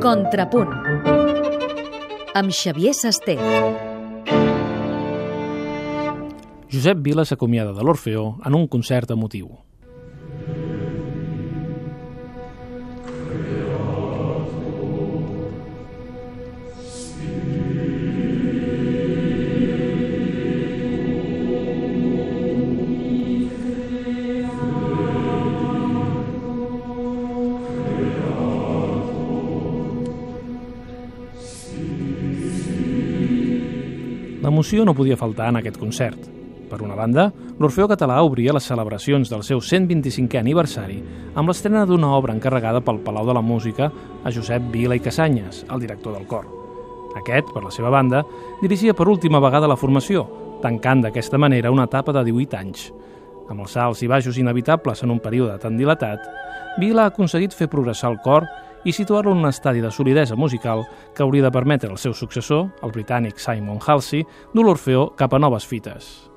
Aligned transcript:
Contrapunt 0.00 0.70
amb 2.38 2.52
Xavier 2.54 2.92
Sasté. 2.94 3.34
Josep 6.70 7.00
Vila 7.02 7.24
s'acomiada 7.26 7.72
de 7.74 7.82
l'Orfeó 7.82 8.36
en 8.46 8.54
un 8.54 8.68
concert 8.70 9.10
emotiu. 9.10 9.67
L'emoció 34.48 34.80
no 34.88 34.94
podia 34.96 35.16
faltar 35.20 35.50
en 35.52 35.58
aquest 35.58 35.76
concert. 35.76 36.22
Per 36.70 36.78
una 36.80 36.94
banda, 36.96 37.26
l'Orfeó 37.60 37.84
Català 37.90 38.22
obria 38.24 38.54
les 38.56 38.64
celebracions 38.64 39.28
del 39.28 39.42
seu 39.44 39.60
125è 39.60 40.40
aniversari 40.40 40.96
amb 41.36 41.50
l'estrena 41.50 41.82
d'una 41.84 42.14
obra 42.16 42.32
encarregada 42.32 42.80
pel 42.80 43.02
Palau 43.04 43.28
de 43.28 43.34
la 43.36 43.42
Música 43.44 43.90
a 44.24 44.32
Josep 44.32 44.70
Vila 44.72 44.96
i 44.96 45.02
Casanyes, 45.04 45.66
el 45.68 45.84
director 45.84 46.16
del 46.16 46.24
cor. 46.30 46.46
Aquest, 47.20 47.50
per 47.52 47.60
la 47.66 47.72
seva 47.74 47.92
banda, 47.92 48.22
dirigia 48.62 48.96
per 48.96 49.10
última 49.12 49.40
vegada 49.44 49.68
la 49.68 49.76
formació, 49.76 50.24
tancant 50.62 51.04
d'aquesta 51.04 51.36
manera 51.36 51.72
una 51.74 51.84
etapa 51.84 52.14
de 52.16 52.24
18 52.30 52.56
anys. 52.56 52.86
Amb 53.52 53.66
els 53.66 53.76
salts 53.76 54.00
i 54.00 54.08
baixos 54.08 54.40
inevitables 54.40 55.04
en 55.04 55.12
un 55.12 55.20
període 55.20 55.58
tan 55.60 55.76
dilatat, 55.76 56.24
Vila 56.80 57.04
ha 57.04 57.12
aconseguit 57.12 57.52
fer 57.52 57.68
progressar 57.68 58.14
el 58.14 58.22
cor 58.24 58.48
i 58.84 58.92
situar-lo 58.92 59.32
en 59.32 59.42
un 59.42 59.50
estadi 59.50 59.80
de 59.80 59.90
solidesa 59.90 60.36
musical 60.36 60.86
que 61.14 61.22
hauria 61.22 61.48
de 61.48 61.52
permetre 61.52 61.90
al 61.90 61.98
seu 61.98 62.14
successor, 62.14 62.68
el 62.82 62.94
britànic 62.94 63.38
Simon 63.42 63.82
Halsey, 63.84 64.26
dur 64.54 64.66
l'Orfeó 64.66 65.10
cap 65.16 65.34
a 65.34 65.42
noves 65.42 65.66
fites. 65.66 66.28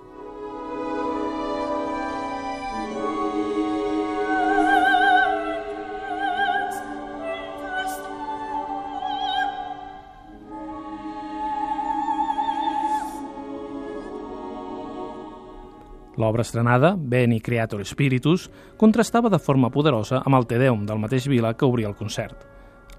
L'obra 16.20 16.44
estrenada, 16.44 16.96
Beni 16.98 17.40
Creator 17.40 17.86
Spiritus, 17.88 18.50
contrastava 18.78 19.30
de 19.32 19.40
forma 19.40 19.70
poderosa 19.72 20.20
amb 20.26 20.36
el 20.36 20.48
Tedeum 20.48 20.84
del 20.86 21.00
mateix 21.00 21.28
Vila 21.32 21.54
que 21.56 21.66
obria 21.66 21.88
el 21.88 21.96
concert. 21.96 22.48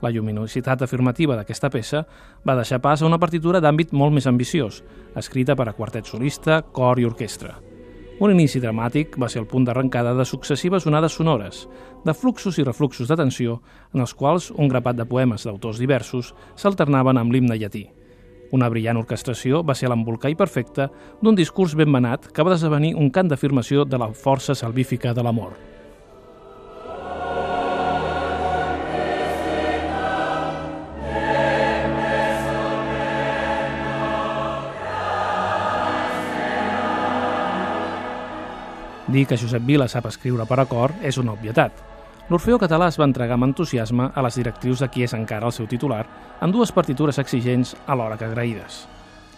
La 0.03 0.11
lluminositat 0.11 0.83
afirmativa 0.83 1.37
d'aquesta 1.39 1.71
peça 1.71 2.03
va 2.49 2.57
deixar 2.59 2.81
pas 2.83 3.03
a 3.03 3.07
una 3.07 3.21
partitura 3.23 3.61
d'àmbit 3.61 3.93
molt 3.93 4.17
més 4.17 4.27
ambiciós, 4.27 4.81
escrita 5.15 5.55
per 5.55 5.69
a 5.69 5.77
quartet 5.77 6.09
solista, 6.09 6.63
cor 6.63 6.99
i 6.99 7.07
orquestra. 7.07 7.59
Un 8.23 8.33
inici 8.33 8.61
dramàtic 8.63 9.17
va 9.19 9.29
ser 9.31 9.41
el 9.43 9.49
punt 9.51 9.65
d'arrencada 9.67 10.13
de 10.15 10.25
successives 10.25 10.87
onades 10.87 11.17
sonores, 11.19 11.67
de 12.05 12.15
fluxos 12.15 12.59
i 12.59 12.67
refluxos 12.67 13.09
d'atenció, 13.09 13.61
en 13.95 14.05
els 14.05 14.15
quals 14.15 14.51
un 14.57 14.69
grapat 14.71 14.99
de 14.99 15.07
poemes 15.07 15.47
d'autors 15.47 15.81
diversos 15.83 16.35
s'alternaven 16.55 17.19
amb 17.19 17.33
l'himne 17.33 17.59
llatí. 17.59 17.89
Una 18.53 18.69
brillant 18.69 18.99
orquestració 19.01 19.63
va 19.65 19.73
ser 19.73 19.89
l'embolcall 19.89 20.35
perfecte 20.37 20.91
d'un 21.25 21.37
discurs 21.39 21.73
ben 21.73 21.89
manat 21.89 22.27
que 22.37 22.45
va 22.45 22.53
desvenir 22.53 22.93
un 23.01 23.09
cant 23.09 23.31
d'afirmació 23.31 23.87
de 23.89 24.01
la 24.01 24.11
força 24.13 24.55
salvífica 24.55 25.15
de 25.17 25.25
l'amor. 25.25 25.55
Dir 39.13 39.25
que 39.29 39.37
Josep 39.37 39.65
Vila 39.65 39.89
sap 39.89 40.07
escriure 40.13 40.45
per 40.49 40.61
a 40.61 40.69
cor 40.69 40.93
és 41.01 41.17
una 41.21 41.33
obvietat. 41.33 41.92
L'Orfeó 42.31 42.57
català 42.59 42.87
es 42.89 42.97
va 43.01 43.07
entregar 43.09 43.35
amb 43.35 43.49
entusiasme 43.49 44.07
a 44.15 44.23
les 44.23 44.37
directrius 44.39 44.81
de 44.81 44.89
qui 44.89 45.03
és 45.03 45.15
encara 45.17 45.49
el 45.49 45.53
seu 45.53 45.67
titular, 45.67 46.05
en 46.41 46.53
dues 46.55 46.71
partitures 46.73 47.19
exigents 47.19 47.75
alhora 47.91 48.17
que 48.17 48.29
agraïdes. 48.29 48.87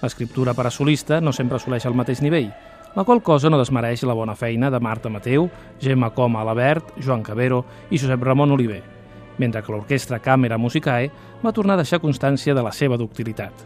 L'escriptura 0.02 0.52
per 0.54 0.66
a 0.68 0.70
solista 0.70 1.20
no 1.20 1.32
sempre 1.32 1.56
assoleix 1.56 1.86
el 1.88 1.96
mateix 1.96 2.20
nivell, 2.20 2.50
la 2.94 3.04
qual 3.04 3.22
cosa 3.22 3.50
no 3.50 3.58
desmereix 3.58 4.04
la 4.04 4.14
bona 4.14 4.36
feina 4.36 4.70
de 4.70 4.78
Marta 4.80 5.08
Mateu, 5.08 5.48
Gemma 5.80 6.10
Coma 6.14 6.42
Alabert, 6.42 6.92
Joan 7.00 7.24
Cabero 7.24 7.64
i 7.90 7.98
Josep 7.98 8.22
Ramon 8.22 8.52
Oliver, 8.52 8.82
mentre 9.38 9.62
que 9.62 9.72
l'orquestra 9.72 10.20
Càmera 10.22 10.58
Musicae 10.60 11.08
va 11.42 11.52
tornar 11.52 11.74
a 11.74 11.82
deixar 11.82 12.02
constància 12.04 12.54
de 12.54 12.62
la 12.62 12.72
seva 12.72 13.00
ductilitat. 13.00 13.64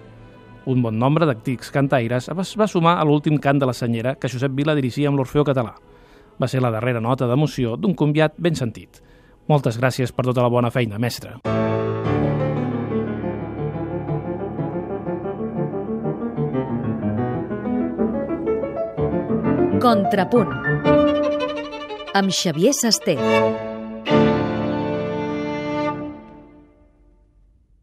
Un 0.68 0.80
bon 0.84 0.96
nombre 0.98 1.26
d'actics 1.26 1.72
cantaires 1.74 2.30
es 2.30 2.54
va 2.56 2.70
sumar 2.70 2.98
a 3.00 3.04
l'últim 3.04 3.36
cant 3.42 3.58
de 3.58 3.66
la 3.66 3.74
senyera 3.74 4.14
que 4.14 4.30
Josep 4.30 4.54
Vila 4.54 4.76
dirigia 4.78 5.10
amb 5.10 5.18
l'Orfeó 5.18 5.44
català. 5.44 5.74
Va 6.38 6.48
ser 6.48 6.62
la 6.62 6.70
darrera 6.70 7.00
nota 7.00 7.26
d'emoció 7.26 7.76
d'un 7.76 7.94
conviat 7.98 8.38
ben 8.38 8.54
sentit. 8.54 9.02
Moltes 9.48 9.78
gràcies 9.80 10.12
per 10.12 10.26
tota 10.28 10.44
la 10.44 10.50
bona 10.52 10.68
feina, 10.70 10.98
mestre. 11.00 11.38
Contrapunt 19.78 20.52
amb 22.18 22.34
Xavier 22.34 22.74
Sasté. 22.76 23.16